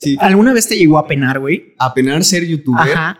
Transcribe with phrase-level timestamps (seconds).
[0.00, 0.16] Sí.
[0.20, 1.74] ¿Alguna vez te llegó a penar, güey?
[1.78, 3.18] A penar ser youtuber, Ajá.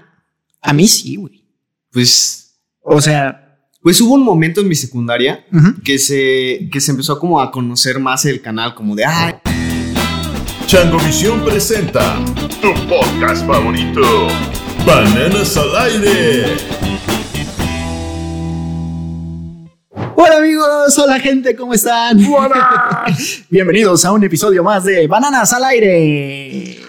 [0.63, 1.45] A mí sí, güey.
[1.91, 5.45] pues, O sea, pues hubo un momento en mi secundaria
[5.85, 9.35] que se, que se empezó como a conocer más el canal, como de, ay,
[10.67, 12.19] Changovisión presenta
[12.61, 14.03] tu podcast favorito.
[14.87, 16.57] Bananas al aire.
[20.21, 22.19] Hola amigos, hola gente, ¿cómo están?
[23.51, 26.81] Bienvenidos a un episodio más de Bananas al aire.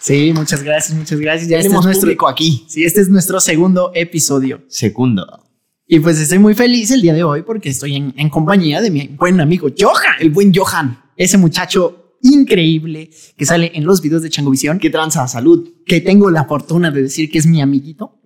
[0.00, 1.48] Sí, muchas gracias, muchas gracias.
[1.48, 2.64] Ya este es tenemos nuestro, público aquí.
[2.68, 4.64] sí, este es nuestro segundo episodio.
[4.66, 5.44] Segundo.
[5.86, 8.90] Y pues estoy muy feliz el día de hoy porque estoy en, en compañía de
[8.90, 11.04] mi buen amigo Johan, El buen Johan.
[11.16, 15.28] ese muchacho increíble que sale en los videos de Changovisión, que, ¿Qué tranza?
[15.28, 15.68] Salud.
[15.86, 18.18] que tengo la fortuna de decir que es mi amiguito.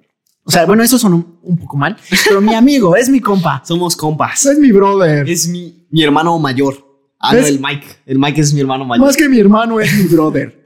[0.44, 3.62] O sea, bueno, eso son un, un poco mal, pero mi amigo, es mi compa.
[3.66, 4.46] Somos compas.
[4.46, 5.28] Es mi brother.
[5.28, 6.86] Es mi, mi hermano mayor.
[7.18, 7.86] Ah, no, el Mike.
[8.06, 9.06] El Mike es mi hermano mayor.
[9.06, 10.58] Más que mi hermano, es mi brother.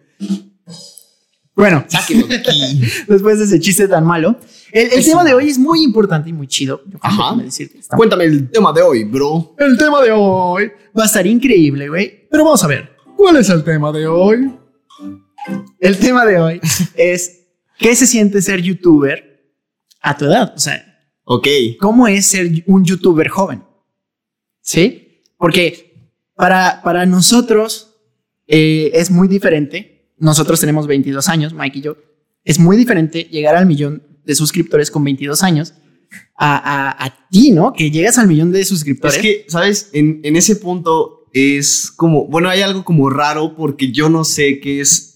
[1.57, 2.25] Bueno, de aquí.
[3.09, 4.37] después de ese chiste tan malo,
[4.73, 6.83] el, tema de hoy es muy importante y muy chido.
[7.01, 7.37] Ajá.
[7.37, 9.55] Decirte, Cuéntame el tema de hoy, bro.
[9.59, 12.29] El tema de hoy va a estar increíble, güey.
[12.31, 14.53] Pero vamos a ver, ¿cuál es el tema de hoy?
[15.79, 16.61] El tema de hoy
[16.95, 17.47] es
[17.79, 19.34] ¿qué se siente ser youtuber
[20.05, 20.53] a tu edad?
[20.55, 20.91] O sea,
[21.25, 21.49] Ok.
[21.81, 23.65] ¿cómo es ser un youtuber joven?
[24.61, 25.23] ¿Sí?
[25.39, 27.95] Porque para, para nosotros
[28.47, 30.13] eh, es muy diferente.
[30.19, 31.97] Nosotros tenemos 22 años, Mike y yo.
[32.45, 35.73] Es muy diferente llegar al millón de suscriptores con 22 años
[36.37, 37.73] a, a, a ti, ¿no?
[37.73, 39.17] Que llegas al millón de suscriptores.
[39.17, 39.89] Es que, ¿sabes?
[39.95, 44.61] En, en ese punto es como, bueno, hay algo como raro porque yo no sé
[44.61, 45.14] qué es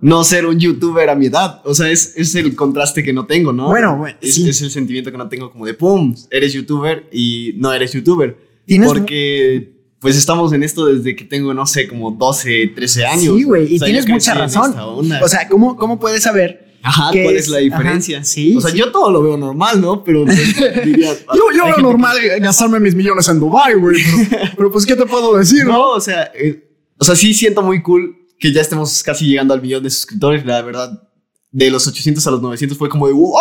[0.00, 1.62] no ser un youtuber a mi edad.
[1.64, 3.66] O sea, es, es el contraste que no tengo, ¿no?
[3.66, 4.48] Bueno, bueno, es, sí.
[4.48, 6.14] es el sentimiento que no tengo como de, ¡pum!
[6.30, 8.36] Eres youtuber y no eres youtuber.
[8.66, 13.36] Tienes Porque, pues estamos en esto desde que tengo, no sé, como 12, 13 años.
[13.36, 14.74] Sí, güey, y O sea, tienes mucha razón.
[14.78, 16.66] O sea, ¿cómo, cómo puedes saber?
[16.82, 17.44] Ajá, ¿qué ¿cuál es?
[17.44, 18.18] es la diferencia?
[18.18, 18.78] Ajá, sí, O sea, sí.
[18.78, 20.04] yo todo lo veo normal, ¿no?
[20.04, 23.96] Pero pues, diría, Yo, yo veo normal gastarme mis millones en Dubai, güey.
[24.30, 25.72] Pero, pero, pues, ¿qué te puedo decir, no?
[25.72, 29.54] No, o sea, eh, o sea, sí siento muy cool que ya estemos casi llegando
[29.54, 30.44] al millón de suscriptores.
[30.44, 31.02] La verdad,
[31.50, 33.32] de los 800 a los 900 fue como de ¡Wow!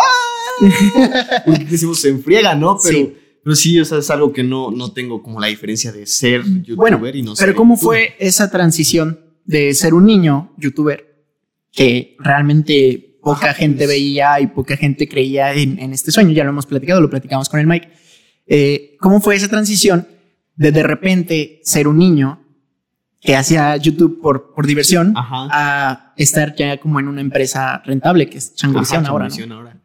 [1.70, 2.78] Decimos se enfriega, ¿no?
[2.82, 3.14] Pero Sí.
[3.44, 6.44] pero sí, o sea, es algo que no, no tengo como la diferencia de ser
[6.64, 7.48] youtuber Bueno, y no ser.
[7.48, 8.00] Pero ¿cómo youtuber.
[8.10, 11.26] fue esa transición de ser un niño youtuber
[11.72, 16.32] que realmente poca gente veía y poca gente creía en, en este sueño?
[16.32, 17.90] Ya lo hemos platicado, lo platicamos con el Mike.
[18.48, 20.08] Eh, ¿Cómo fue esa transición
[20.56, 22.45] de de repente ser un niño
[23.26, 25.48] que hacía YouTube por, por diversión Ajá.
[25.52, 29.26] a estar ya como en una empresa rentable que es Changovisión Ajá, ahora?
[29.26, 29.30] ¿no?
[29.30, 29.82] Changuvisión ahora.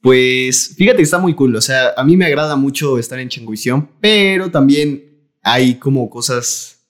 [0.00, 1.54] Pues fíjate que está muy cool.
[1.54, 6.80] O sea, a mí me agrada mucho estar en Changuvisión, pero también hay como cosas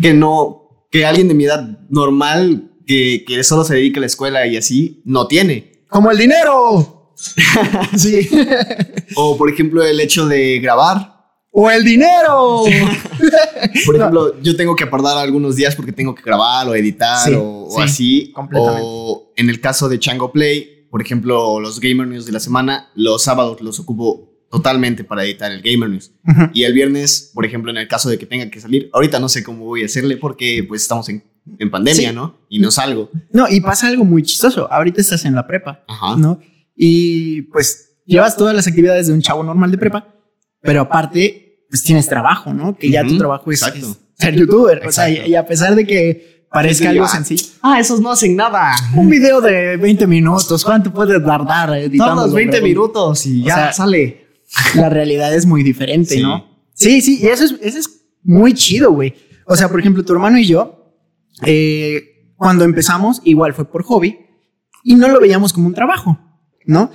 [0.00, 4.06] que no, que alguien de mi edad normal, que, que solo se dedica a la
[4.06, 5.84] escuela y así, no tiene.
[5.88, 7.14] Como el dinero.
[7.96, 8.28] sí.
[9.14, 11.19] O por ejemplo, el hecho de grabar.
[11.52, 12.62] O el dinero.
[13.86, 17.34] Por ejemplo, yo tengo que apartar algunos días porque tengo que grabar o editar Sí,
[17.34, 18.32] o, o sí, así.
[18.32, 18.82] completamente.
[18.84, 22.90] O en el caso de Chango Play, por ejemplo, los Gamer News de la semana,
[22.94, 26.12] los sábados los ocupo totalmente para editar el Gamer News.
[26.52, 29.28] Y el viernes, por ejemplo, en el caso de que tenga que salir, ahorita no
[29.28, 31.22] sé cómo voy a hacerle porque pues estamos en,
[31.58, 32.14] en pandemia, Sí.
[32.14, 32.38] ¿no?
[32.48, 33.10] Y no salgo.
[33.32, 34.70] No, y pasa algo muy chistoso.
[34.72, 36.16] Ahorita estás en la prepa, Ajá.
[36.16, 36.40] ¿no?
[36.76, 40.14] Y pues llevas todas las actividades de un chavo normal de prepa,
[40.62, 42.76] pero aparte, pues tienes trabajo, ¿no?
[42.76, 43.60] Que ya tu trabajo es,
[44.14, 44.86] ser youtuber.
[44.86, 48.72] O sea, y, a pesar de que parezca algo sencillo, Ah, esos no hacen nada.
[48.96, 52.14] un video de 20 minutos, ¿cuánto puedes tardar editando?
[52.14, 54.26] Todos los 20 minutos y O ya sea, sale.
[54.74, 56.22] La realidad es muy diferente, Sí.
[56.22, 56.44] ¿no?
[56.74, 59.14] Sí, sí, y eso es, eso es muy chido, güey.
[59.46, 60.94] O sea, por ejemplo, tu hermano y yo,
[61.46, 64.18] eh, cuando empezamos, igual fue por hobby
[64.82, 66.18] y no lo veíamos como un trabajo,
[66.64, 66.90] ¿no?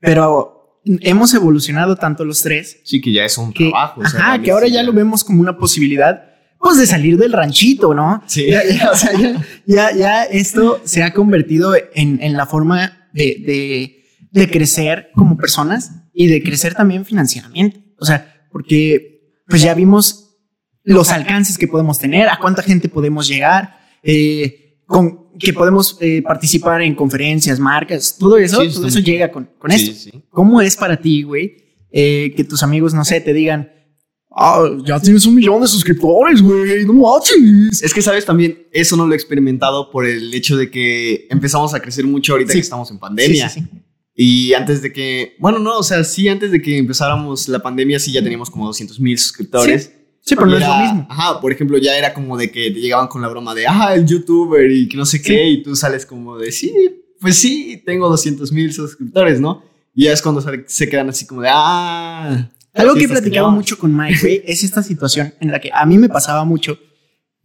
[0.00, 4.00] Pero hemos evolucionado tanto los tres Sí, que ya es un que, trabajo.
[4.00, 6.22] o sea, ajá, que ahora sí, ya lo vemos como una posibilidad,
[6.58, 8.22] pues, de salir del ranchito, ¿no?
[8.26, 8.46] Sí.
[8.50, 13.08] Ya, ya, o sea, ya, ya, ya esto se ha convertido en, en la forma
[13.12, 17.84] de, de, de crecer como personas y de crecer también financieramente.
[17.98, 20.36] O sea, porque pues ya vimos
[20.84, 26.22] los alcances que podemos tener, a cuánta gente podemos llegar, eh, con, que podemos eh,
[26.22, 30.10] participar en conferencias, marcas, todo eso, Sí, todo eso llega con, con Sí, esto.
[30.10, 30.22] sí.
[30.30, 31.56] ¿Cómo es para ti, güey,
[31.90, 33.70] eh, que tus amigos, no sé, te digan,
[34.30, 37.82] ah, ya tienes un millón de suscriptores, güey, no manches?
[37.82, 38.24] Es que, ¿sabes?
[38.24, 42.32] También eso no lo he experimentado por el hecho de que empezamos a crecer mucho
[42.32, 43.48] ahorita que estamos en pandemia.
[43.48, 43.78] Sí, sí, sí.
[44.20, 48.00] Y antes de que, bueno, no, o sea, sí, antes de que empezáramos la pandemia,
[48.00, 49.92] sí ya teníamos como 200 mil suscriptores.
[50.28, 51.06] Sí, pero Y no es lo mismo.
[51.08, 53.94] Ajá, por ejemplo, ya era como de que te llegaban con la broma de, ah,
[53.94, 56.72] el youtuber y que no sé qué, y tú sales como de, sí,
[57.20, 59.62] pues sí, tengo 200 mil suscriptores, ¿no?
[59.94, 62.50] Y ya es cuando sale- se quedan así como de, ah.
[62.74, 63.54] Algo que estás platicaba cañón".
[63.58, 66.78] mucho con Mike, güey, es esta situación en la que a mí me pasaba mucho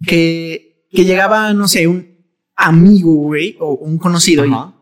[0.06, 2.08] que, que llegaba, no sé, un
[2.56, 4.46] amigo, güey, o un conocido.
[4.46, 4.76] y, Ajá.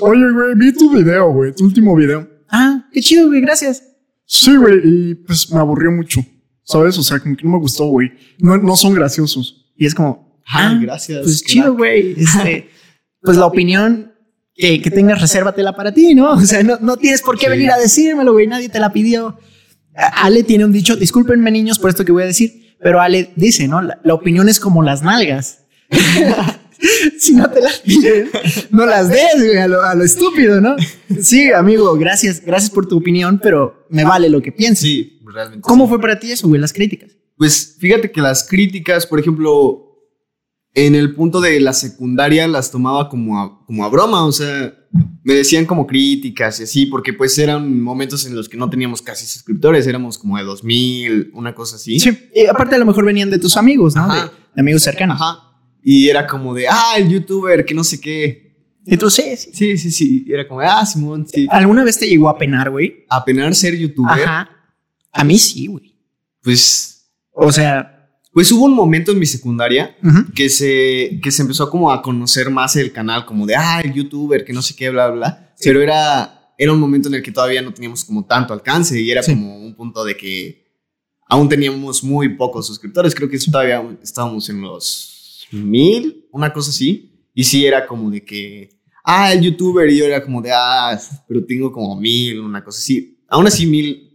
[0.00, 2.28] Oye, güey, vi tu video, güey, tu último video.
[2.50, 3.82] ah, qué chido, güey, gracias.
[4.24, 6.20] Sí, güey, y pues me aburrió mucho.
[6.66, 6.98] ¿Sabes?
[6.98, 8.12] O sea, como que no me gustó, güey.
[8.38, 9.72] No, no son graciosos.
[9.76, 11.22] Y es como, Ah, ah, gracias.
[11.22, 11.50] Pues crack.
[11.52, 12.14] chido, güey.
[12.20, 12.68] Este,
[13.22, 14.12] pues la opinión
[14.54, 16.32] que, que tengas, resérvatela para ti, ¿no?
[16.32, 17.50] O sea, no, no tienes por qué Sí.
[17.50, 18.46] venir a decírmelo, güey.
[18.46, 19.38] Nadie te la pidió.
[19.94, 23.66] Ale tiene un dicho, discúlpenme, niños, por esto que voy a decir, pero Ale dice,
[23.66, 23.80] ¿no?
[23.80, 25.64] La, la opinión es como las nalgas.
[27.18, 28.28] si no te las piden,
[28.70, 30.76] no las des, güey, a lo, a lo estúpido, ¿no?
[31.22, 34.82] Sí, amigo, gracias, gracias por tu opinión, pero me vale lo que pienses.
[34.82, 35.62] Sí, realmente.
[35.62, 35.90] ¿Cómo sí.
[35.90, 37.16] fue para ti eso, güey, las críticas?
[37.36, 39.86] Pues fíjate que las críticas, por ejemplo,
[40.74, 44.74] en el punto de la secundaria las tomaba como a, como a broma, o sea,
[45.24, 49.02] me decían como críticas y así, porque pues eran momentos en los que no teníamos
[49.02, 51.98] casi suscriptores, éramos como de 2000, una cosa así.
[51.98, 52.28] Sí.
[52.34, 54.06] Y aparte a lo mejor venían de tus amigos, ¿no?
[54.12, 54.20] De,
[54.56, 55.20] amigos cercanos.
[55.20, 55.42] Ajá.
[55.82, 58.54] Y era como de, ah, el youtuber, que no sé qué.
[58.84, 59.50] Y tú, sí, sí.
[59.52, 60.24] Sí, sí, sí.
[60.26, 61.46] Y era como, ah, Simón, sí.
[61.50, 63.04] ¿Alguna vez te llegó a penar, güey?
[63.08, 64.50] Apenar ser youtuber, Ajá.
[65.16, 65.94] A mí sí, güey.
[66.42, 67.92] pues, O sea,
[68.32, 70.32] pues hubo un momento en mi secundaria ujú.
[70.34, 73.92] que se, que se empezó como a conocer más el canal, como de, ah, el
[73.94, 75.54] youtuber, que no sé qué, bla, bla, bla.
[75.62, 79.10] Pero era, era un momento en el que todavía no teníamos como tanto alcance y
[79.10, 79.32] era Sí.
[79.32, 80.66] como un punto de que
[81.28, 83.14] aún teníamos muy pocos suscriptores.
[83.14, 87.12] Creo que todavía estábamos en los mil, una cosa así.
[87.34, 88.68] Y sí era como de que,
[89.04, 92.78] ah, el youtuber, y yo era como de, ah, pero tengo como mil, una cosa
[92.78, 93.18] así.
[93.28, 94.05] Aún así, mil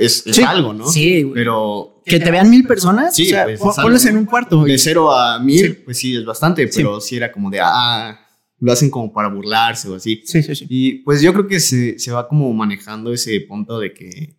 [0.00, 0.42] es, es Sí.
[0.42, 0.88] algo, ¿no?
[0.88, 1.34] Sí, güey.
[1.34, 3.14] Pero Que te vean mil personas.
[3.14, 4.58] Sí, o sea, pues, ponlos en un cuarto.
[4.60, 4.72] güey.
[4.72, 5.76] de cero a mil, Sí.
[5.84, 7.16] pues sí, es bastante, pero sí.
[7.16, 8.18] era como de, ah,
[8.58, 10.22] lo hacen como para burlarse o así.
[10.24, 10.66] Sí, sí, sí.
[10.68, 14.36] Y pues yo creo que se, se va como manejando ese punto de que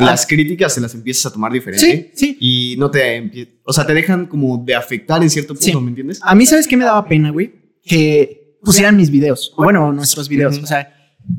[0.00, 0.04] Ah.
[0.04, 2.12] las críticas se las empiezas a tomar diferente.
[2.14, 2.36] Sí, sí.
[2.40, 5.80] Y no te, o sea, te dejan como de afectar en cierto punto.
[5.80, 6.20] ¿me entiendes?
[6.22, 7.52] A mí, ¿sabes qué me daba pena, güey?
[7.84, 9.52] Que pusieran mis videos.
[9.56, 10.56] O bueno, nuestros videos.
[10.58, 10.94] O sea,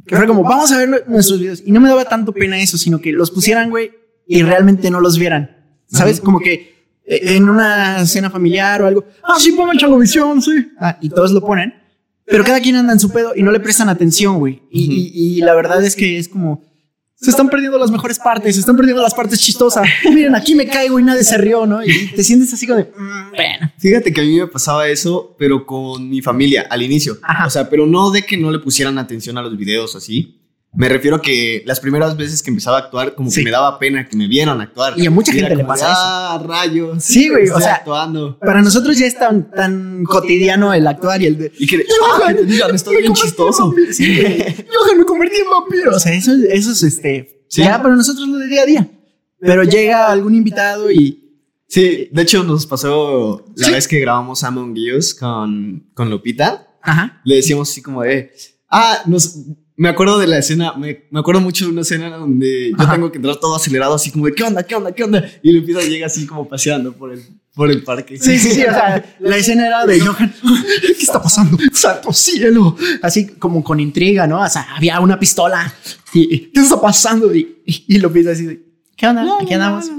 [0.05, 1.63] que fuera como, vamos a ver nu- nuestros videos.
[1.65, 3.91] Y no me daba tanto pena eso, sino que los pusieran, güey,
[4.27, 5.55] y realmente no los vieran.
[5.87, 6.19] ¿Sabes?
[6.21, 9.05] Como que eh, en una cena familiar o algo.
[9.23, 10.51] Ah, sí, pongan Changovisión, sí.
[10.79, 11.73] Ah, y todos lo ponen.
[12.25, 14.61] Pero cada quien anda en su pedo y no le prestan atención, güey.
[14.69, 14.91] Y, Ujú.
[14.93, 16.63] y- y la verdad es que es como.
[17.21, 19.85] Se están perdiendo las mejores partes, se están perdiendo las partes chistosas.
[20.05, 21.83] Miren, aquí me caigo y nadie se rió, ¿no?
[21.83, 22.85] Y te sientes así como de.
[22.95, 23.71] "Mm, bueno.
[23.77, 27.17] Fíjate que a mí me pasaba eso, pero con mi familia al inicio.
[27.21, 27.45] Ajá.
[27.45, 30.38] O sea, pero no de que no le pusieran atención a los videos así.
[30.71, 33.37] Me refiero a que las primeras veces que empezaba a actuar, como Sí.
[33.39, 34.93] que me daba pena que me vieran actuar.
[34.99, 35.95] Y a mucha era gente le pasa eso.
[35.99, 37.03] Ah, rayos.
[37.03, 38.37] Sí, güey, o sea, actuando.
[38.39, 41.51] Para nosotros ya es tan, tan cotidiano el actuar y el de.
[41.57, 43.73] Y que, ah, que te digan, estoy bien chistoso.
[43.91, 44.37] Sí, güey.
[44.39, 45.95] Johan, me convertí en vampiro.
[45.95, 47.45] O sea, eso, eso es este.
[47.49, 47.63] Sí.
[47.63, 48.89] Ya para nosotros lo de día a día.
[49.39, 51.25] Pero llega algún invitado y.
[51.67, 53.71] Sí, de hecho nos pasó la Sí.
[53.71, 56.67] vez que grabamos Among Us con, con Lupita.
[56.81, 57.21] Ajá.
[57.25, 58.31] Le decíamos así como de,
[58.71, 59.35] ah, nos,
[59.79, 63.09] me acuerdo de la escena, me, me acuerdo mucho de una escena donde yo tengo
[63.09, 65.25] que entrar todo acelerado, así como de, ¿qué onda, qué onda, qué onda?
[65.41, 67.23] Y Lupita llega así como paseando por el,
[67.53, 68.19] por el parque.
[68.19, 68.61] Sí, sí, sí.
[68.63, 70.35] O sea, la escena era de Johan.
[70.81, 71.57] ¿Qué está pasando?
[71.71, 72.75] ¡Santo cielo!
[73.01, 74.41] Así como con intriga, ¿no?
[74.41, 75.73] O sea, había una pistola.
[76.13, 77.33] Y, ¿Qué está pasando?
[77.33, 78.61] Y, y, y lo piensa así de,
[78.97, 79.25] ¿qué onda?
[79.41, 79.89] Aquí andamos.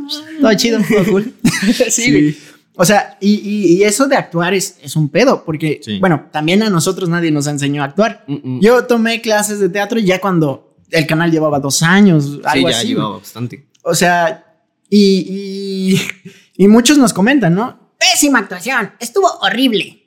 [0.43, 1.33] Todo chido, todo cool.
[1.88, 2.37] sí.
[2.77, 5.99] O sea, y, y- y eso de actuar es, es un pedo, porque, Sí.
[5.99, 8.25] bueno, también a nosotros nadie nos enseñó a actuar.
[8.27, 8.61] Mm, mm.
[8.61, 12.77] Yo tomé clases de teatro ya cuando el canal llevaba dos años, Sí, algo ya
[12.79, 12.89] así.
[12.89, 13.67] llevaba bastante.
[13.83, 14.45] O sea,
[14.89, 15.97] y,
[16.57, 17.79] y, y muchos nos comentan, ¿no?
[17.99, 20.00] Pésima actuación, estuvo horrible.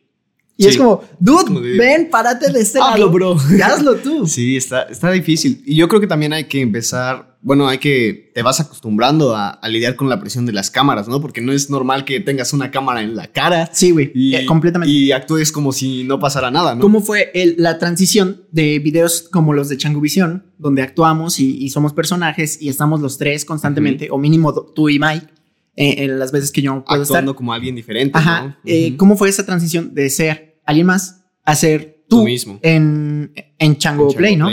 [0.55, 0.69] Y Sí.
[0.69, 3.35] es como, dude, Como ven, párate de este Hazlo, bro.
[3.57, 4.27] y hazlo tú.
[4.27, 5.63] Sí, está, está difícil.
[5.65, 9.49] Y yo creo que también hay que empezar, bueno, hay que, te vas acostumbrando a,
[9.49, 11.19] a lidiar con la presión de las cámaras, ¿no?
[11.21, 14.91] Porque no es normal que tengas una cámara en la cara Sí, güey, eh, completamente.
[14.93, 16.81] y actúes como si no pasara nada, ¿no?
[16.81, 21.69] ¿Cómo fue el- la transición de videos como los de Changuvisión, donde actuamos y, y
[21.69, 25.27] somos personajes y estamos los tres constantemente, o mínimo tú y Mike,
[25.75, 27.35] eh, en las veces que yo puedo Actuando estar?
[27.35, 28.43] como alguien diferente, Ajá.
[28.43, 28.55] ¿no?
[28.65, 28.95] eh.
[28.97, 32.59] ¿Cómo fue esa transición de ser alguien más a ser tú, Tú mismo.
[32.61, 34.49] en, en Chango Chango Play, ¿no?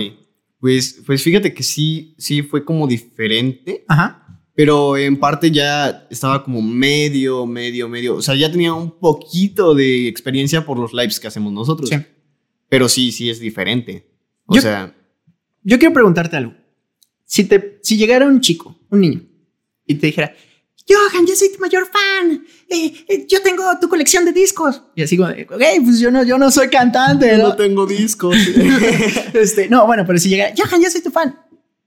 [0.58, 4.26] Pues, pues fíjate que sí, sí fue como diferente, Ajá.
[4.54, 8.16] pero en parte ya estaba como medio, medio, medio.
[8.16, 11.88] O sea, ya tenía un poquito de experiencia por los lives que hacemos nosotros.
[11.88, 11.96] Sí.
[12.68, 14.06] Pero sí, sí es diferente.
[14.46, 14.94] O Yo- sea,
[15.62, 16.54] Yo quiero preguntarte algo.
[17.24, 19.22] Si, te, si llegara un chico, un niño,
[19.86, 20.34] y te dijera,
[20.90, 22.44] Johan, yo soy tu mayor fan.
[22.68, 24.82] Eh, eh, yo tengo tu colección de discos.
[24.96, 27.36] Y así como, ok, pues yo no, yo no soy cantante.
[27.38, 27.48] ¿no?
[27.50, 28.36] No tengo discos.
[29.34, 31.38] este, no, bueno, pero si llega, Johan, yo soy tu fan.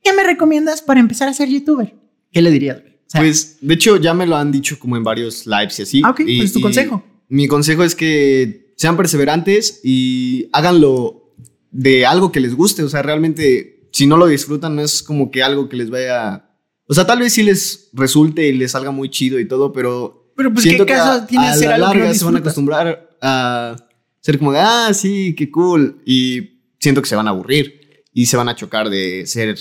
[0.04, 1.94] ¿Qué me recomiendas para empezar a ser youtuber?
[2.32, 2.78] ¿Qué le dirías?
[2.78, 5.82] O sea, Pues, de hecho, ya me lo han dicho como en varios lives y
[5.84, 6.02] así.
[6.04, 7.04] Ah, ok, Y- pues, tu consejo.
[7.30, 11.34] Mi consejo es que sean perseverantes y háganlo
[11.72, 12.84] de algo que les guste.
[12.84, 16.50] O sea, realmente, si no lo disfrutan, no es como que algo que les vaya.
[16.94, 20.32] O sea, tal vez sí les resulte y les salga muy chido y todo, pero.
[20.38, 22.38] pero pues, siento ¿qué que caso tiene hacer la algo que larga se van a
[22.38, 23.76] acostumbrar a
[24.22, 26.04] ser como de, ah, sí, qué cool.
[26.06, 29.58] Y siento que se van a aburrir y se van a chocar de ser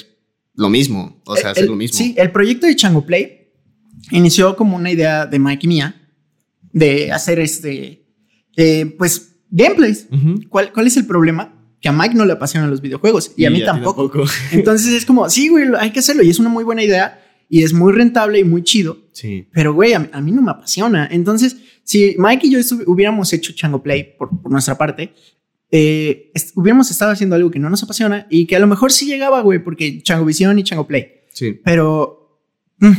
[0.54, 1.22] lo mismo.
[1.24, 1.96] O sea, El- hacer lo mismo.
[1.96, 3.48] Sí, el proyecto de Chango Play
[4.10, 6.12] inició como una idea de Mike y mía
[6.70, 8.10] de hacer este,
[8.58, 10.06] eh, pues, gameplays.
[10.50, 11.50] ¿Cuál, ¿Cuál es el problema?
[11.80, 14.26] Que a Mike no le apasionan los videojuegos y, a mí tampoco.
[14.50, 17.20] Entonces es como, sí, güey, hay que hacerlo y es una muy buena idea
[17.54, 18.97] y es muy rentable y muy chido.
[19.12, 19.47] Sí.
[19.52, 21.06] Pero, güey, a, mí- a mí no me apasiona.
[21.11, 21.54] Entonces,
[21.85, 25.12] si Mike y yo hubiéramos hecho Chango Play por, por nuestra parte,
[25.71, 28.90] eh, est- hubiéramos estado haciendo algo que no nos apasiona y que a lo mejor
[28.90, 31.09] sí llegaba, güey, porque Chango Visión y Chango Play.
[31.35, 31.61] Sí.
[31.62, 32.40] Pero.
[32.78, 32.92] mm,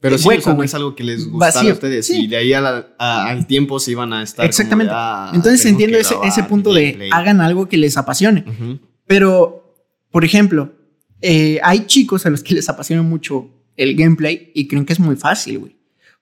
[0.00, 1.70] Pero sí, hueco, o sea, no es algo que les gustara Vacío.
[1.70, 2.06] a ustedes.
[2.06, 2.22] Sí.
[2.22, 4.36] Y de ahí a la- a- al tiempo se iban a estar.
[4.36, 4.92] como de, exactamente.
[4.94, 7.10] "Ah, Entonces entiendo ese, ese punto de gameplay".
[7.12, 8.44] hagan algo que les apasione.
[8.46, 8.78] Ujú.
[9.08, 9.74] Pero,
[10.12, 10.72] por ejemplo,
[11.20, 15.00] eh, hay chicos a los que les apasiona mucho el gameplay y creen que es
[15.00, 15.76] muy fácil, güey.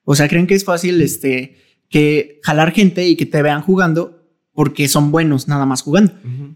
[0.05, 1.57] O sea, creen que es fácil este,
[1.89, 4.13] que jalar gente y que te vean jugando
[4.53, 6.13] porque son buenos nada más jugando.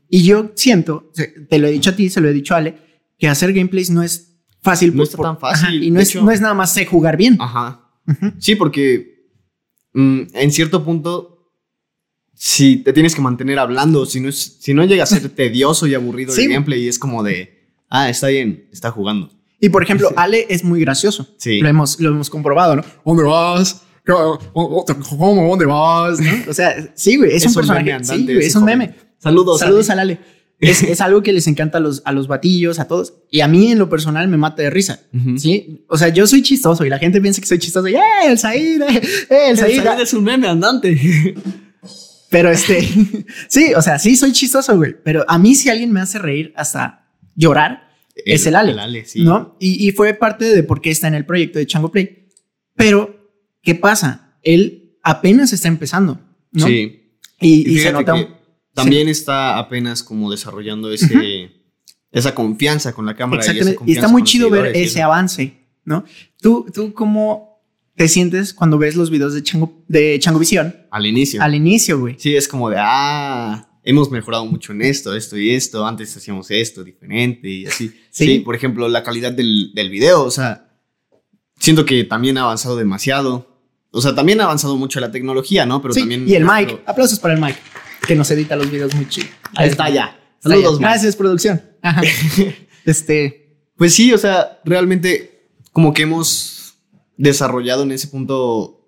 [0.09, 1.11] Y yo siento,
[1.49, 2.77] te lo he dicho a ti, se lo he dicho a Ale,
[3.19, 4.91] que hacer gameplays no es fácil.
[4.91, 6.23] No por- está por- tan fácil, ajá, y no es, hecho.
[6.23, 7.35] no es nada más sé jugar bien.
[7.39, 7.91] Ajá.
[8.39, 9.27] Sí, porque
[9.93, 11.51] mm, en cierto punto,
[12.33, 15.85] si te tienes que mantener hablando, si no, es, si no llega a ser tedioso
[15.87, 16.43] y aburrido Sí.
[16.45, 19.29] el gameplay, es como de, ah, está bien, está jugando.
[19.61, 21.27] Y por ejemplo, Ale es muy gracioso.
[21.37, 21.61] Sí.
[21.61, 22.83] Lo hemos, lo hemos comprobado, ¿no?
[23.05, 23.83] ¿Dónde vas?
[24.03, 25.47] ¿Qué- o- o- ¿Cómo?
[25.47, 26.19] ¿Dónde vas?
[26.49, 27.85] O sea, sí, güey, es, un personaje.
[27.85, 28.79] meme sí, güey, es un joven.
[28.79, 28.95] meme.
[29.19, 29.59] Saludos.
[29.59, 30.01] Saludos Ale.
[30.01, 30.19] al Ale.
[30.59, 33.13] Es, es algo que les encanta a los, a los batillos, a todos.
[33.31, 34.99] Y a mí, en lo personal, me mata de risa.
[35.13, 35.37] Ujú.
[35.37, 35.85] Sí.
[35.89, 37.87] O sea, yo soy chistoso y la gente piensa que soy chistoso.
[37.87, 38.81] Y, ¡eh, el Said!
[38.81, 39.83] ¡eh, el El Said!
[39.83, 41.35] Said es un meme andante.
[42.29, 42.87] Pero este,
[43.47, 44.95] sí, o sea, sí soy chistoso, güey.
[45.03, 48.71] Pero a mí, si alguien me hace reír hasta llorar, es el Ale.
[48.71, 49.23] El Ale, sí.
[49.23, 49.55] ¿no?
[49.59, 52.27] Y, y fue parte de por qué está en el proyecto de Chango Play.
[52.75, 54.35] Pero, ¿qué pasa?
[54.43, 56.19] Él apenas está empezando,
[56.51, 56.65] ¿no?
[56.67, 57.13] Sí.
[57.39, 58.13] Y, y se nota.
[58.13, 58.27] un-
[58.73, 61.51] también está apenas como desarrollando ese,
[62.11, 63.41] esa confianza con la cámara.
[63.41, 63.83] Exactamente.
[63.85, 66.05] Y, está muy chido ver ese avance, ¿no?
[66.39, 67.61] ¿Tú, tú cómo
[67.95, 71.41] te sientes cuando ves los videos de Chango, de Chango Visión Al inicio.
[71.43, 72.15] al inicio, güey?
[72.17, 75.85] Sí, es como de, ah, hemos mejorado mucho en esto, esto y esto.
[75.85, 77.91] Antes hacíamos esto diferente y así.
[78.11, 78.25] Sí.
[78.25, 80.67] Sí, por ejemplo, la calidad del, del video, o sea,
[81.57, 83.47] siento que también ha avanzado demasiado.
[83.91, 85.81] O sea, también ha avanzado mucho la tecnología, ¿no?
[85.81, 86.27] Pero Sí, también.
[86.27, 86.81] y el Mike.
[86.85, 87.57] Aplausos para el Mike,
[88.05, 89.27] que nos edita los videos muy chido.
[89.55, 90.19] Ahí está ya.
[90.39, 90.73] Saludos.
[90.73, 90.83] Mike.
[90.83, 91.61] Gracias, producción.
[91.81, 92.01] Ajá.
[92.85, 96.75] este, Pues sí, o sea, realmente como que hemos
[97.15, 98.87] desarrollado en ese punto,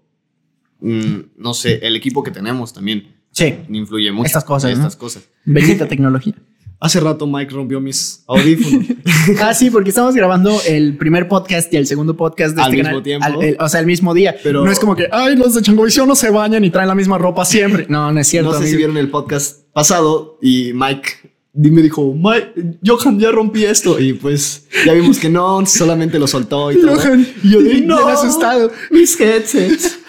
[0.81, 4.27] mm, no sé, el equipo que tenemos también sí, influye mucho.
[4.27, 4.71] Estas cosas.
[4.71, 5.23] Estas cosas.
[5.43, 6.35] bendita tecnología.
[6.79, 8.87] Hace rato Mike rompió mis audífonos.
[9.41, 12.77] Ah, sí, porque estamos grabando el primer podcast y el segundo podcast de Al este
[12.77, 13.03] mismo canal.
[13.03, 13.25] tiempo.
[13.25, 14.35] al- el- o sea, el mismo día.
[14.43, 16.95] Pero- no es como que, ay, los de Changovisión no se bañan y traen la
[16.95, 17.85] misma ropa siempre.
[17.87, 18.51] No, no es cierto.
[18.51, 21.09] no sé si vieron el podcast pasado y Mike
[21.53, 23.97] me dijo, Mike, Johan, ya rompí esto.
[23.97, 26.97] Y pues ya vimos que no, solamente lo soltó y todo.
[26.97, 28.71] Johan, y yo bien no, asustado.
[28.91, 29.99] mis headsets.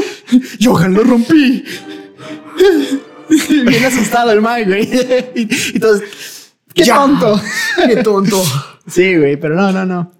[0.62, 1.64] Johan, lo rompí.
[3.66, 5.30] Bien asustado el Mike, güey.
[5.74, 6.02] y, todos,
[6.74, 6.96] qué Ya.
[6.96, 7.40] tonto.
[7.86, 8.42] Qué tonto.
[8.86, 10.12] Sí, güey, pero no, no, no.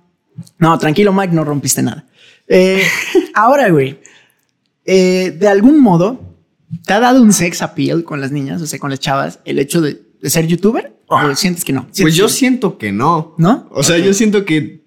[0.58, 2.06] No, tranquilo, Mike, no rompiste nada.
[2.46, 2.82] Eh,
[3.34, 4.00] ahora, güey,
[4.84, 6.36] eh, de algún modo,
[6.86, 9.58] ¿te ha dado un sex appeal con las niñas, o sea, con las chavas, el
[9.58, 10.96] hecho de, de ser youtuber?
[11.06, 11.84] ¿O sientes que no?
[11.86, 13.34] Pues ¿Sientes yo que- siento que no.
[13.38, 13.68] ¿No?
[13.72, 14.79] O sea, yo siento que.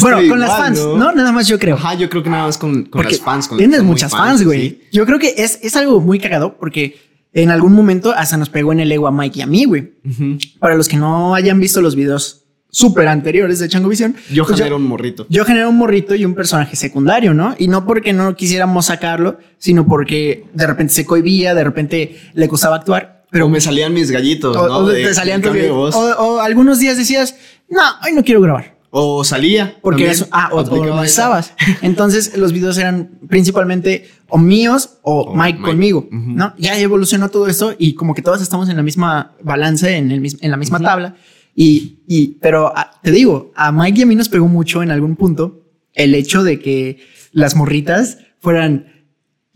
[0.00, 1.12] Bueno, con las igual, fans, ¿no?
[1.12, 1.76] Nada más yo creo.
[1.76, 3.46] Ajá, yo creo que nada más con, con las fans.
[3.48, 4.60] Con las tienes muchas fans, güey.
[4.70, 4.80] sí.
[4.92, 6.96] Yo creo que es, es algo muy cagado porque
[7.32, 9.92] en algún momento hasta nos pegó en el ego a Mike y a mí, güey.
[10.04, 10.38] Ujú.
[10.58, 14.58] Para los que no hayan visto los videos súper anteriores de Chango Visión, Yo pues
[14.58, 15.24] genero un morrito.
[15.30, 17.54] yo genero un morrito y un personaje secundario, ¿no?
[17.58, 22.48] Y no porque no quisiéramos sacarlo, sino porque de repente se cohibía, de repente le
[22.48, 23.24] costaba actuar.
[23.30, 24.76] Pero me salían mis gallitos, O, ¿no?
[24.78, 27.34] o De- te salían de o algunos días decías,
[27.70, 28.75] no, hoy no quiero grabar.
[28.90, 29.78] O salía.
[29.82, 30.10] Porque también.
[30.12, 31.04] eso, ah, o, o no esa.
[31.04, 31.52] estabas.
[31.82, 35.70] Entonces los videos eran principalmente o míos o, O Mike, Mike.
[35.70, 36.08] conmigo.
[36.10, 36.54] ¿no?
[36.58, 40.26] Ya evolucionó todo esto y como que todos estamos en la misma balance, en, el,
[40.40, 41.16] en la misma tabla.
[41.54, 44.90] Y, y, pero ah, te digo, a Mike y a mí nos pegó mucho en
[44.90, 45.62] algún punto
[45.94, 46.98] el hecho de que
[47.32, 48.96] las morritas fueran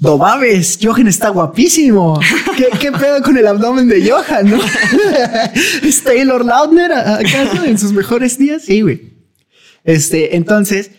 [0.00, 2.18] Dobabes, Johan está guapísimo.
[2.56, 4.58] ¿Qué, ¿Qué, pedo con el abdomen de Johan, no?
[5.82, 8.62] ¿Es Taylor Lautner acaso en sus mejores días?
[8.62, 9.09] Sí, güey.
[9.84, 10.90] Este, entonces,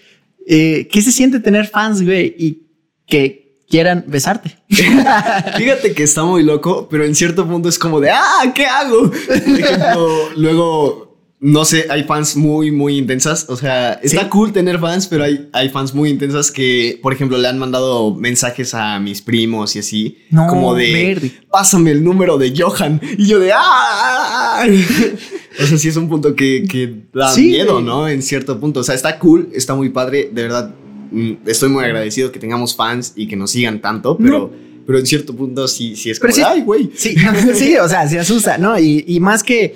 [0.47, 2.35] eh, ¿qué se siente tener fans, güey?
[2.37, 2.63] Y
[3.07, 4.57] que quieran besarte.
[4.69, 9.09] Fíjate que está muy loco, pero en cierto punto es como de, ah, ¿qué hago?
[9.09, 11.11] Por ejemplo, luego
[11.43, 13.47] no sé, hay fans muy, muy intensas.
[13.49, 14.27] O sea, está Sí.
[14.29, 18.13] cool tener fans, pero hay, hay fans muy intensas que, por ejemplo, le han mandado
[18.13, 20.19] mensajes a mis primos y así.
[20.29, 21.31] No, como de, verde.
[21.49, 23.01] pásame el número de Johan.
[23.17, 24.65] Y yo de, ¡ah!
[25.59, 27.85] o sea, sí es un punto que, que da Sí, miedo, güey.
[27.85, 28.07] ¿no?
[28.07, 28.79] En cierto punto.
[28.81, 30.29] O sea, está cool, está muy padre.
[30.31, 30.73] De verdad,
[31.11, 34.51] mm, estoy muy agradecido que tengamos fans y que nos sigan tanto, pero,
[34.85, 36.91] pero en cierto punto sí, sí es como, Pero sí- ¡ay, güey!
[36.95, 37.15] Sí,
[37.53, 38.77] sí, o sea, se asusta, ¿no?
[38.79, 39.75] Y, y más que,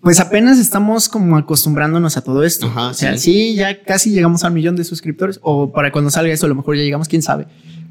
[0.00, 2.66] pues apenas estamos como acostumbrándonos a todo esto.
[2.66, 3.32] Ajá, o sea, sí.
[3.32, 3.54] sí.
[3.56, 6.76] ya casi llegamos al millón de suscriptores, o para cuando salga eso, a lo mejor
[6.76, 7.46] ya llegamos, quién sabe.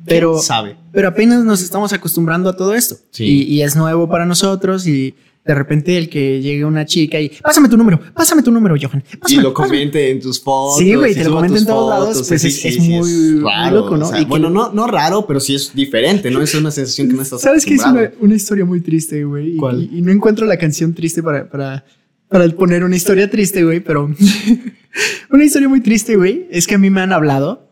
[0.08, 0.77] Pero, ¿Quién sabe?
[0.94, 2.96] pero apenas nos estamos acostumbrando a todo esto.
[3.12, 3.24] Sí.
[3.25, 7.29] Y, y es nuevo para nosotros y de repente el que llegue una chica y
[7.29, 9.03] pásame tu número, pásame tu número, Johan.
[9.27, 9.69] Y lo pásame".
[9.69, 10.79] comente en tus fotos.
[10.79, 12.89] Sí, güey, te lo tus en todos lados, fotos, pues sí, es- sí, es sí,
[12.89, 14.05] muy- loco, ¿no?
[14.07, 16.41] o sea, Y que- bueno, no, no raro, pero sí es diferente, ¿no?
[16.41, 19.53] Es una sensación que no estás ¿Sabes qué es una, una historia muy triste, güey?
[19.53, 19.87] Y- ¿Cuál?
[19.93, 21.85] Y, no encuentro la canción triste para, para,
[22.27, 24.09] para poner una historia triste, güey, pero
[25.29, 27.67] una historia muy triste, güey, es que a mí me han hablado,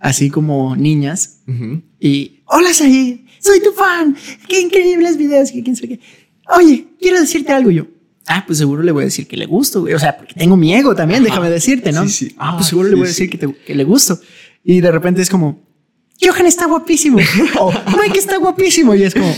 [0.00, 1.40] así como niñas,
[1.98, 4.14] y hola, Said, soy tu fan,
[4.48, 6.00] qué increíbles videos, que quién sabe qué.
[6.48, 7.86] Oye, quiero decirte algo yo.
[8.26, 9.94] Ah, pues seguro le voy a decir que le gusto, güey.
[9.94, 12.02] O sea, porque tengo mi ego también, déjame decirte, ¿no?
[12.08, 12.34] Sí, sí.
[12.38, 14.18] Ah, pues seguro le voy a decir que, te- que le gusto.
[14.64, 15.62] Y de repente es como,
[16.20, 17.18] Johan está guapísimo.
[17.60, 18.94] o Mike está guapísimo.
[18.94, 19.32] Y es como,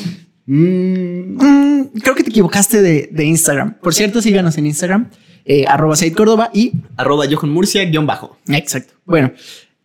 [0.51, 3.75] Mm, Mm, creo que te equivocaste de, de Instagram.
[3.83, 5.11] Por cierto, síganos en Instagram,
[5.45, 6.73] eh, arroba Said Córdoba y...
[6.97, 8.39] arroba Johan Murcia, guion bajo.
[8.49, 8.95] Exacto.
[9.05, 9.33] Bueno,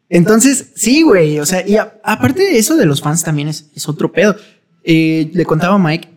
[0.10, 1.40] entonces, sí, güey.
[1.40, 4.38] O sea, y a- aparte de eso de los fans también es, es otro pedo.
[4.86, 6.08] Eh, le contaba a Mike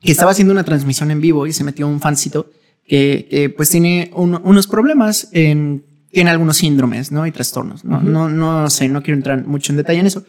[0.00, 2.50] que estaba haciendo una transmisión en vivo y se metió un fancito
[2.86, 5.84] que, que, pues tiene un- unos problemas en...
[6.10, 7.26] Tiene algunos síndromes, ¿no?
[7.26, 7.84] Y trastornos.
[7.84, 10.24] No, no, no sé, no quiero entrar mucho en detalle en eso.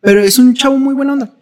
[0.00, 1.34] Pero es un chavo muy buena onda.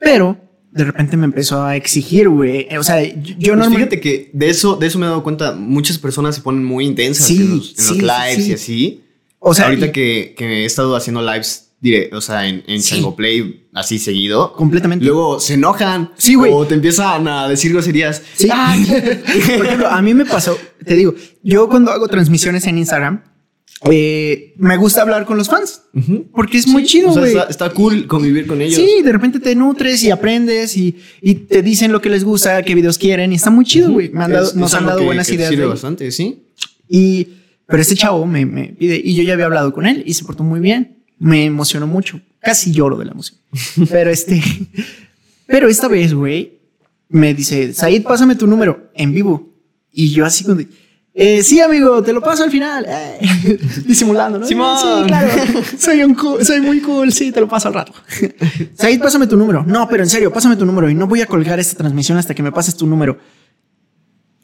[0.00, 0.36] Pero
[0.72, 2.66] de repente me empezó a exigir, güey.
[2.76, 5.22] O sea, yo, yo Pues normal- fíjate que de eso, de eso me he dado
[5.22, 5.52] cuenta.
[5.54, 8.50] Muchas personas se ponen muy intensas Sí, en los, en sí, lives sí.
[8.50, 9.04] y así.
[9.38, 12.82] O sea, Ahorita y- que, que he estado haciendo lives, dire- o sea, en, en
[12.82, 12.94] Sí.
[12.96, 14.52] Chango Play, así seguido.
[14.54, 15.04] completamente.
[15.04, 16.10] Luego se enojan.
[16.16, 16.52] Sí, güey.
[16.52, 18.22] O te empiezan a decir groserías.
[18.36, 18.48] Sí.
[19.56, 23.22] Por ejemplo, a mí me pasó, te digo, yo cuando hago transmisiones en Instagram,
[23.90, 25.82] eh, me gusta hablar con los fans.
[26.34, 28.74] Porque es muy chido, O sea, está, está cool convivir con ellos.
[28.76, 32.62] Sí, de repente te nutres y aprendes y, y te dicen lo que les gusta,
[32.62, 34.10] qué videos quieren y está muy chido, güey.
[34.10, 35.48] Nos han dado que- buenas que ideas.
[35.48, 36.42] Sirve bastante, sí.
[36.90, 37.26] Y,
[37.66, 40.24] pero este chavo me, me pide, y yo ya había hablado con él y se
[40.24, 40.99] portó muy bien.
[41.20, 42.20] Me emocionó mucho.
[42.40, 43.38] Casi lloro de la emoción.
[43.88, 44.42] Pero este,
[45.46, 46.58] pero esta vez, güey,
[47.10, 49.48] me dice, Said, pásame tu número en vivo.
[49.92, 50.68] Y yo así como de,
[51.12, 52.86] "Eh, sí, amigo, te lo paso al final.
[52.88, 54.46] Eh, disimulando, ¿no?
[54.46, 54.78] Simón.
[54.80, 55.28] Sí, claro.
[55.78, 57.12] Soy, un cool- soy muy cool.
[57.12, 57.92] Sí, te lo paso al rato.
[58.74, 59.62] Said, pásame tu número.
[59.66, 62.34] No, pero en serio, pásame tu número y no voy a colgar esta transmisión hasta
[62.34, 63.18] que me pases tu número.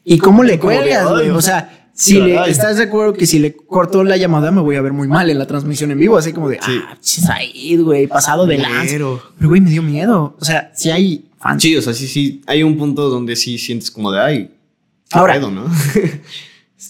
[0.03, 1.29] ¿Y cómo le cuelgas, güey?
[1.31, 4.75] O sea, si le, estás de acuerdo que si le corto la llamada me voy
[4.75, 6.79] a ver muy mal en la transmisión en vivo, así como de, Sí.
[6.87, 8.91] ah, Said, güey, pasado de lanza.
[8.91, 10.37] Pero- güey, me dio miedo.
[10.39, 11.63] O sea, si hay fans.
[11.63, 12.43] Sí, o sea, sí, sí.
[12.45, 14.51] Hay un punto donde sí sientes como de, ay,
[15.09, 15.65] qué Ahora- pedo, ¿no?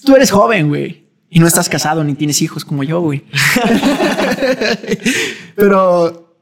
[0.06, 1.04] Tú eres joven, güey.
[1.30, 3.24] Y no estás casado ni tienes hijos como yo, güey.
[5.56, 6.36] Pero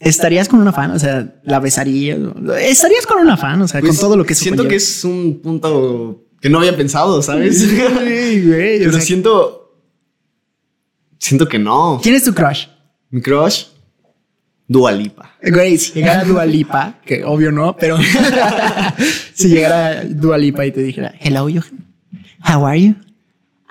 [0.00, 2.18] estarías con una fan, o sea, la besarías.
[2.60, 5.40] Estarías con una fan, o sea, Pues, con todo lo que Siento que es un
[5.42, 7.58] punto que no había pensado, ¿sabes?
[7.60, 7.76] Sí,
[8.46, 8.76] güey.
[8.76, 9.74] o Pero sea, siento.
[11.18, 12.00] Siento que no.
[12.02, 12.66] ¿Quién es tu crush?
[13.10, 13.64] Mi crush,
[14.68, 15.34] Dua Lipa.
[15.42, 17.96] Güey, si llegara Dua Lipa, que obvio no, pero
[19.34, 21.86] si llegara Dua Lipa y te dijera, hello, Johan,
[22.46, 22.94] how are you?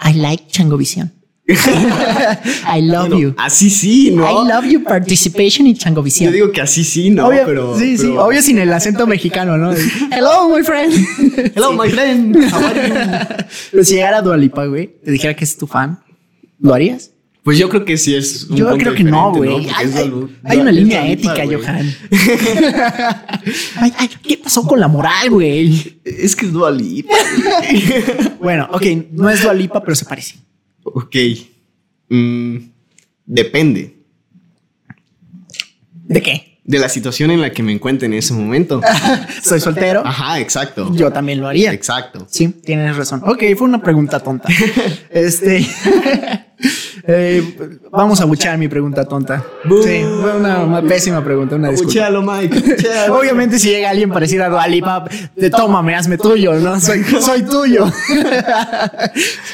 [0.03, 1.11] I like Changovisión.
[2.67, 3.33] I love Bueno, you.
[3.37, 4.23] así sí, ¿no?
[4.29, 6.33] I love your participation in Yo Changovisión.
[6.33, 7.27] digo que así sí, ¿no?
[7.27, 9.71] obvio, pero, sí, sí, pero- obvio sin el acento mexicano, ¿no?
[10.11, 10.93] Hello, my friend.
[11.55, 12.35] Hello, my friend.
[12.53, 12.95] How are you?
[13.71, 15.99] Pero si llegara Dua Lipa, güey, te dijera que es tu fan,
[16.59, 17.11] ¿lo harías?
[17.43, 18.43] Pues yo creo que sí es.
[18.49, 19.69] un Yo punto creo que no, güey.
[20.43, 21.45] Hay, una línea ética.
[21.45, 21.95] Johan.
[23.77, 25.97] Ay, ay, ¿Qué pasó con la moral, güey?
[26.03, 27.13] Es que es Dua Lipa.
[28.41, 28.83] Bueno, ok,
[29.13, 30.35] no es Dua Lipa, pero se parece.
[30.93, 31.15] Ok.
[32.09, 32.57] Mm,
[33.25, 33.97] depende.
[36.07, 36.57] ¿De qué?
[36.67, 38.81] de la situación en la que me encuentro en ese momento.
[39.41, 40.05] Soy soltero.
[40.05, 40.93] Ajá, exacto.
[40.93, 41.71] Yo también lo haría.
[41.71, 42.27] Exacto.
[42.29, 43.23] Sí, tienes razón.
[43.25, 44.49] Ok, fue una pregunta tonta.
[45.09, 45.65] este.
[47.07, 47.57] eh,
[47.89, 49.45] vamos a buchar mi pregunta tonta.
[49.63, 51.93] Sí, fue una, una pésima pregunta, una disculpa.
[51.93, 52.77] Escúchalo, Mike.
[53.11, 55.05] Obviamente, si llega alguien parecido a Dualipa,
[55.37, 56.81] de tómame, hazme tuyo, ¿no?
[56.81, 57.89] Soy, soy tuyo.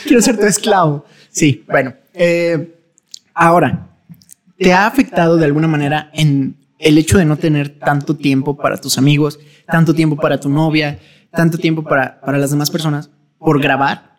[0.04, 1.06] Quiero ser tu esclavo.
[1.34, 1.94] Sí, bueno.
[2.14, 2.76] eh,
[3.34, 3.90] ahora,
[4.58, 8.78] ¿te ha afectado de alguna manera en el hecho de no tener tanto tiempo para
[8.78, 11.00] tus amigos, tanto tiempo para tu novia,
[11.32, 14.14] tanto tiempo para, para las demás personas por grabar?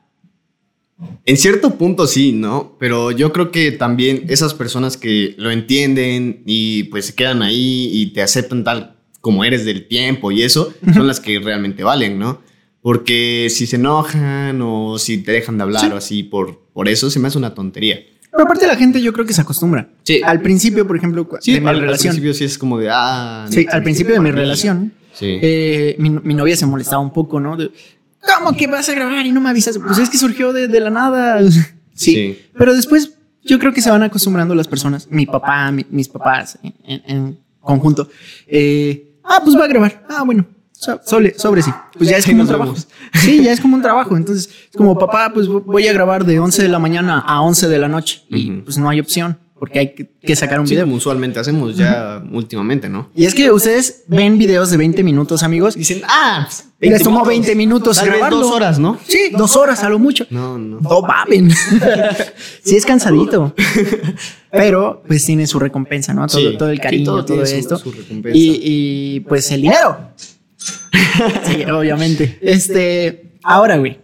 [1.24, 2.76] En cierto punto sí, ¿no?
[2.78, 7.90] Pero yo creo que también esas personas que lo entienden y pues se quedan ahí
[7.92, 12.18] y te aceptan tal como eres del tiempo y eso, son las que realmente valen,
[12.18, 12.42] ¿no?
[12.84, 15.88] Porque si se enojan o si te dejan de hablar Sí.
[15.90, 17.98] o así por, por eso, se me hace una tontería.
[18.30, 19.88] Pero aparte la gente yo creo que se acostumbra.
[20.02, 20.20] Sí.
[20.22, 22.10] Al principio, por ejemplo, cu- de mi al, al relación.
[22.12, 23.46] principio sí es como de, ah...
[23.48, 25.38] Sí, al principio de mi relación, Sí.
[25.40, 27.56] eh, mi, mi novia se molestaba un poco, ¿no?
[27.56, 27.70] De,
[28.38, 29.78] ¿Cómo que vas a grabar y no me avisas?
[29.78, 31.40] Pues es que surgió de, de la nada.
[31.96, 32.12] Sí.
[32.12, 32.38] Sí.
[32.58, 36.58] Pero después yo creo que se van acostumbrando las personas, mi papá, mi- mis papás
[36.84, 38.10] en conjunto.
[38.46, 40.04] Eh, ah, pues va a grabar.
[40.10, 40.44] Ah, bueno.
[40.84, 41.70] So- Sobre, sobre sí.
[41.96, 42.74] Pues ya es como un trabajo.
[43.14, 44.16] Sí, ya es como un trabajo.
[44.16, 47.68] Entonces, es como papá, pues voy a grabar de 11 de la mañana a 11
[47.68, 48.22] de la noche.
[48.28, 50.86] Y pues no hay opción porque hay que, sacar un Sí, video.
[50.88, 53.08] usualmente hacemos ya últimamente, ¿no?
[53.14, 55.74] Y es que ustedes ven videos de 20 minutos, amigos.
[55.74, 56.46] Dicen, ah,
[56.80, 58.40] Les tomó 20 minutos Tal vez grabarlo.
[58.40, 58.98] dos horas, ¿no?
[59.06, 60.26] Sí, dos horas a lo mucho.
[60.28, 60.80] No, no.
[60.80, 61.50] No mamen.
[62.62, 63.54] sí, es cansadito.
[64.50, 66.26] Pero pues tiene su recompensa, ¿no?
[66.26, 66.56] Todo, Sí.
[66.58, 67.76] todo el cariño, todo todo, su- esto.
[67.78, 67.90] su
[68.32, 68.60] y,
[69.16, 70.10] y, pues el dinero.
[71.44, 72.38] sí, obviamente.
[72.42, 73.98] Este, ahora, güey.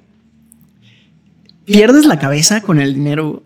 [1.64, 3.42] Pierdes la cabeza con el dinero.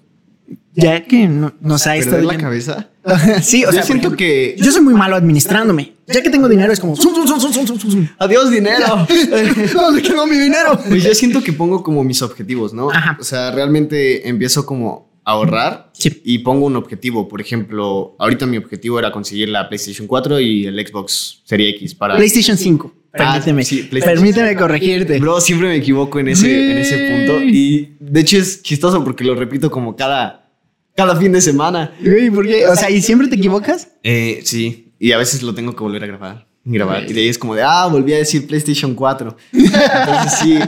[0.76, 2.00] Ya que no, ha estado.
[2.04, 2.90] ¿Perder la cabeza?
[3.42, 5.92] sí, o Yo sea, siento ejemplo, que- Yo soy muy malo administrándome.
[6.06, 6.96] Ya que tengo dinero, es como.
[6.96, 8.08] zum, zum, zum, zum, zum, zum, zum.
[8.18, 9.06] Adiós, dinero.
[9.72, 10.78] ¿Dónde quedó mi dinero?
[10.88, 12.90] Pues yo siento que pongo como mis objetivos, ¿no?
[12.90, 13.16] Ajá.
[13.20, 16.20] O sea, realmente empiezo como a ahorrar Sí.
[16.24, 17.28] y pongo un objetivo.
[17.28, 21.94] Por ejemplo, ahorita mi objetivo era conseguir la PlayStation 4 y el Xbox Series X
[21.94, 22.16] para...
[22.16, 22.92] PlayStation 5.
[23.16, 23.64] Ah, Permíteme.
[23.64, 25.18] sí, PlayStation permíteme corregirte.
[25.20, 27.42] Bro, siempre me equivoco en ese, en ese punto.
[27.42, 30.50] Y de hecho es chistoso porque lo repito como cada,
[30.96, 31.92] cada fin de semana.
[32.00, 32.66] Güey, ¿por qué?
[32.66, 33.88] O sea, ¿y siempre te equivocas?
[34.02, 36.46] Eh, sí, y a veces lo tengo que volver a grabar.
[36.64, 37.08] y Grabar.
[37.08, 39.36] Y de ahí es como de, ah, volví a decir PlayStation 4.
[39.52, 40.58] Entonces sí,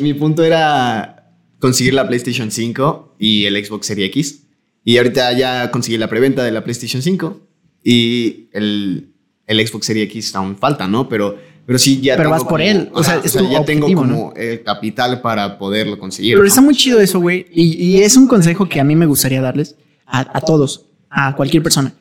[0.00, 4.42] mi, mi punto era conseguir la PlayStation 5 y el Xbox Series X.
[4.84, 7.46] Y ahorita ya conseguí la preventa de la PlayStation 5
[7.84, 9.10] y el,
[9.46, 11.08] el Xbox Series X aún falta, ¿no?
[11.08, 11.36] Pero,
[11.70, 13.86] pero sí, ya Pero tengo vas por como- él, o sea, es tu ya tengo
[13.86, 16.32] objetivo, como el capital para poderlo conseguir.
[16.32, 16.48] Pero ¿no?
[16.48, 17.46] está muy chido eso, güey.
[17.52, 21.36] Y, y es un consejo que a mí me gustaría darles a, a todos, a
[21.36, 21.92] cualquier persona.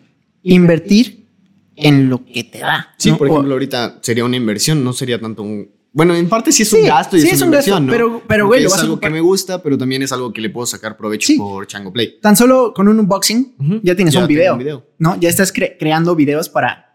[0.41, 1.27] Invertir
[1.75, 2.95] en lo que te da.
[2.97, 3.17] Sí, ¿no?
[3.19, 5.69] por O- ejemplo, ahorita sería una inversión, no sería tanto un...
[5.91, 7.69] Bueno, en parte sí es un Sí, gasto y sí es, es una un gasto,
[7.71, 7.91] inversión, ¿no?
[7.91, 10.65] pero- pero, güey, es algo que me gusta, pero también es algo que le puedo
[10.65, 11.37] sacar provecho Sí.
[11.37, 12.17] por Chango Play.
[12.21, 13.79] Tan solo con un unboxing Ujú.
[13.83, 14.85] ya tienes Ya un, tengo video, un video.
[14.97, 15.19] ¿no?
[15.19, 16.88] Ya estás cre- creando videos para,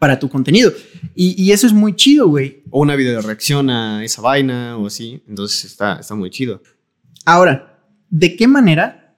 [0.00, 0.72] para tu contenido.
[1.14, 2.62] Y, y eso es muy chido, güey.
[2.70, 5.22] O una video reacción a esa vaina o así.
[5.28, 6.60] Entonces está, está muy chido.
[7.24, 9.14] Ahora, ¿de qué manera?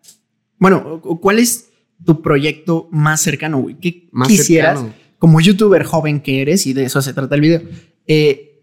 [0.58, 1.70] Bueno, ¿cuál es
[2.04, 3.76] tu proyecto más cercano, güey?
[3.80, 4.94] ¿Qué Más quisieras, cercano.
[5.18, 7.62] como youtuber joven que eres, y de eso se trata el video,
[8.06, 8.60] eh,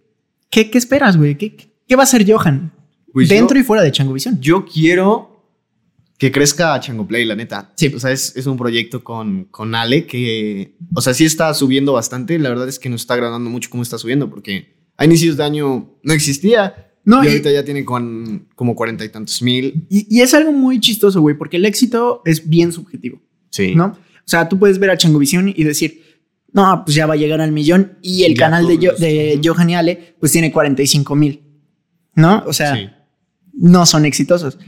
[0.49, 1.37] ¿qué, qué esperas, güey?
[1.37, 1.55] ¿Qué,
[1.87, 2.71] qué va a ser Johan?
[3.13, 4.39] Pues Dentro yo- y fuera de Changovisión.
[4.41, 5.28] Yo quiero
[6.19, 7.71] que crezca Chango Play, la neta.
[7.75, 7.87] Sí.
[7.95, 11.93] O sea, es, es un proyecto con, con Ale que, o sea, sí está subiendo
[11.93, 12.37] bastante.
[12.37, 15.43] La verdad es que nos está agradando mucho cómo está subiendo porque a inicios de
[15.45, 16.91] año no existía.
[17.05, 19.87] No, y y- ahorita ya tiene con, como cuarenta y tantos mil.
[19.89, 23.73] Y, y es algo muy chistoso, güey, porque el éxito es bien subjetivo, Sí.
[23.73, 23.85] ¿no?
[23.85, 26.03] O sea, tú puedes ver a Changovisión y decir,
[26.51, 29.39] no, pues ya va a llegar al millón, y el Ya canal de, Yo- de.
[29.43, 31.41] Johan y Ale, pues tiene 45 mil,
[32.15, 32.43] ¿no?
[32.45, 32.89] O sea, Sí.
[33.53, 34.59] no son exitosos.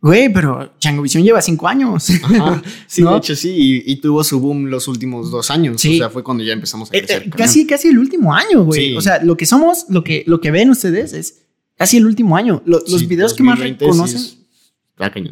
[0.00, 2.08] Güey, pero Changovisión lleva cinco años.
[2.22, 2.62] Ajá.
[2.86, 3.12] Sí, ¿No?
[3.12, 5.80] de hecho sí, y, y tuvo su boom los últimos dos años.
[5.80, 5.96] Sí.
[5.96, 7.22] O sea, fue cuando ya empezamos a Eh, crecer.
[7.26, 8.90] eh, casi, casi el último año, güey.
[8.90, 8.96] Sí.
[8.96, 12.36] O sea, lo que somos, lo que, lo que ven ustedes es casi el último
[12.36, 12.62] año.
[12.64, 14.18] Lo- los Sí, videos que más 2020 reconocen.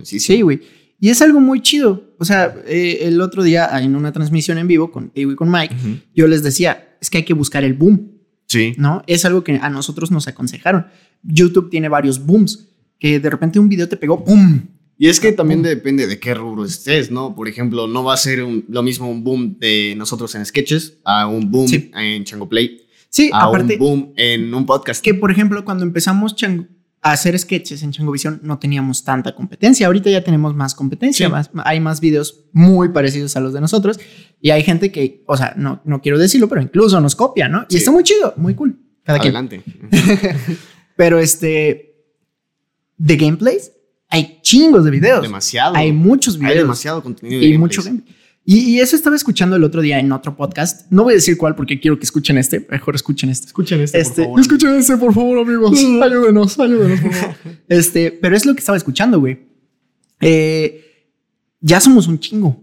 [0.04, 0.20] sí.
[0.20, 0.60] Sí, güey.
[0.98, 2.14] Y es algo muy chido.
[2.18, 5.74] O sea, eh, el otro día en una transmisión en vivo contigo y con Mike,
[5.74, 5.96] Ujú.
[6.14, 8.12] yo les decía, es que hay que buscar el boom,
[8.46, 8.74] Sí.
[8.78, 9.02] ¿no?
[9.06, 10.86] Es algo que a nosotros nos aconsejaron.
[11.22, 12.68] YouTube tiene varios booms,
[12.98, 14.60] que de repente un video te pegó, ¡pum!
[14.98, 17.34] Y es que también depende de qué rubro estés, ¿no?
[17.36, 20.98] Por ejemplo, no va a ser un- lo mismo un boom de nosotros en sketches
[21.04, 21.90] a un boom Sí.
[21.94, 22.80] en Chango Play,
[23.10, 25.04] Sí, a aparte, un boom en un podcast.
[25.04, 26.68] que por ejemplo, cuando empezamos Chang-
[27.02, 29.86] hacer sketches en Changovisión no teníamos tanta competencia.
[29.86, 31.30] Ahorita ya tenemos más competencia, Sí.
[31.32, 34.00] más, hay más videos muy parecidos a los de nosotros
[34.40, 37.62] y hay gente que, o sea, no, no quiero decirlo, pero incluso nos copia, ¿no?
[37.68, 37.76] Y Sí.
[37.78, 38.78] está muy chido, muy cool.
[39.04, 39.36] Cada quien.
[39.36, 39.62] Adelante.
[40.96, 41.85] Pero este,
[42.98, 43.72] de gameplays,
[44.08, 45.22] hay chingos de videos.
[45.22, 45.74] Demasiado.
[45.76, 46.52] Hay muchos videos.
[46.52, 47.40] Hay demasiado contenido.
[47.40, 48.04] de y mucho gameplays.
[48.06, 48.16] gameplay.
[48.48, 50.86] Y, y eso estaba escuchando el otro día en otro podcast.
[50.92, 52.64] No voy a decir cuál porque quiero que escuchen este.
[52.70, 53.46] Mejor escuchen este.
[53.48, 54.40] Escuchen este, Este, por favor.
[54.40, 55.72] Escuchen ese, por favor, amigos.
[56.02, 57.34] Ayúdenos, ayúdenos, por favor.
[57.68, 59.40] Este, pero es lo que estaba escuchando, güey.
[60.20, 60.84] Eh,
[61.60, 62.62] ya somos un chingo.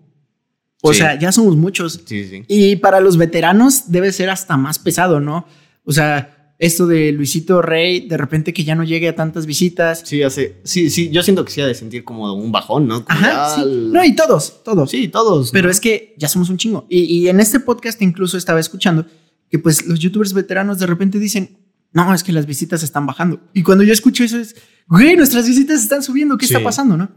[0.82, 1.00] O Sí.
[1.00, 2.02] sea, ya somos muchos.
[2.06, 2.44] Sí, sí.
[2.48, 5.46] Y para los veteranos debe ser hasta más pesado, ¿no?
[5.84, 10.02] O sea, esto de Luisito Rey, de repente que ya no llegue a tantas visitas.
[10.06, 10.62] Sí, hace.
[10.64, 11.10] Sí, sí.
[11.10, 13.04] Yo siento que sí ha de sentir como un bajón, ¿no?
[13.04, 13.62] Como Ajá, sí.
[13.92, 14.90] No, y todos, todos.
[14.90, 15.52] Sí, todos.
[15.52, 15.72] Pero ¿no?
[15.72, 16.86] es que ya somos un chingo.
[16.90, 19.06] Y, y en este podcast incluso estaba escuchando
[19.50, 21.58] que pues los youtubers veteranos de repente dicen,
[21.92, 23.40] no, es que las visitas están bajando.
[23.54, 24.56] Y cuando yo escucho eso es,
[24.88, 26.54] güey, nuestras visitas están subiendo, ¿qué Sí.
[26.54, 27.12] está pasando, no?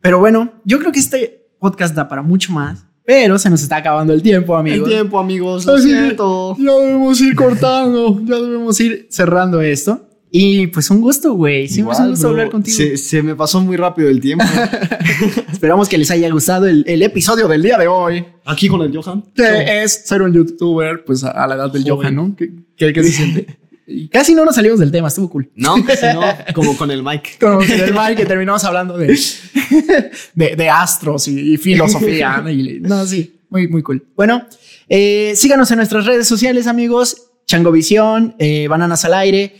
[0.00, 3.76] Pero bueno, yo creo que este podcast da para mucho más, pero se nos está
[3.76, 4.88] acabando el tiempo, El amigos.
[4.88, 5.66] tiempo, amigos.
[5.66, 6.56] Lo Así siento.
[6.58, 8.20] Ya debemos ir cortando.
[8.24, 10.08] Ya debemos ir cerrando esto.
[10.34, 11.68] Y pues un gusto, güey.
[11.68, 12.30] Siempre es un Igual, gusto bro.
[12.30, 12.74] hablar contigo.
[12.76, 14.44] Se, se me pasó muy rápido el tiempo.
[15.52, 18.24] Esperamos que les haya gustado el, el episodio del día de hoy.
[18.46, 19.24] Aquí con el Johan.
[19.34, 22.16] Que es ser un youtuber, pues a, a la edad del Joven.
[22.16, 22.36] Johan, ¿no?
[22.36, 23.58] ¿Qué, qué, qué se siente?
[23.86, 25.50] Y casi no nos salimos del tema, estuvo cool.
[25.54, 26.22] No, casi no.
[26.54, 27.30] Como con el Mike.
[27.40, 29.08] Como en el mal que terminamos hablando de,
[30.34, 32.38] de, de astros y, y filosofía.
[32.38, 32.50] ¿no?
[32.50, 34.06] Y- no, sí, muy, muy cool.
[34.16, 34.46] Bueno,
[34.88, 37.28] eh, síganos en nuestras redes sociales, amigos.
[37.46, 39.56] Changovisión, eh, Bananas al Aire,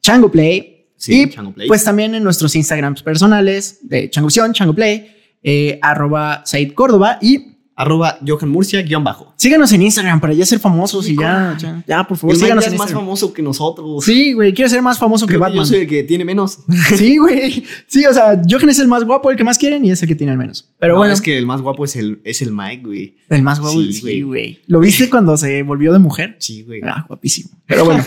[0.00, 0.88] Chango Play.
[0.96, 1.68] Sí, y Chango Play.
[1.68, 7.55] pues también en nuestros Instagrams personales de Changovisión, Chango Play, eh, arroba Said Córdoba y
[7.78, 9.34] Arroba Johan Murcia, guion bajo.
[9.36, 12.64] síganos en Instagram para ya ser famosos y ya, ya, ya, por favor, El síganos
[12.64, 13.04] ya en es más Instagram.
[13.04, 14.02] famoso que nosotros.
[14.02, 15.58] Sí, güey, quiero ser más famoso que Creo que Batman.
[15.64, 16.60] yo soy el que tiene menos.
[16.96, 17.64] Sí, güey.
[17.86, 20.08] Sí, o sea, Johan es el más guapo, el que más quieren y es el
[20.08, 20.70] que tiene el menos.
[20.78, 23.16] Pero No, bueno, Es que el más guapo es el, es el Mike, güey.
[23.28, 24.62] el más guapo, Sí, sí, güey.
[24.68, 26.36] ¿Lo viste cuando se volvió de mujer?
[26.38, 26.80] Sí, güey.
[26.82, 27.50] Ah, guapísimo.
[27.66, 28.02] Pero bueno,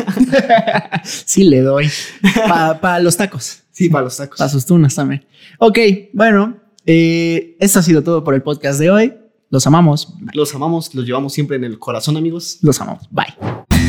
[1.04, 1.90] sí le doy.
[2.82, 4.38] Para los tacos, Sí, para los tacos.
[4.38, 5.26] para sus tunas también.
[5.60, 5.78] Ok,
[6.14, 9.14] bueno, eh, esto ha sido todo por el podcast de hoy.
[9.50, 10.14] Los amamos.
[10.34, 12.60] Los amamos, los llevamos siempre en el corazón, amigos.
[12.62, 13.08] Los amamos.
[13.10, 13.89] Bye.